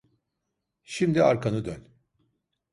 [0.83, 1.87] Şimdi arkanı dön.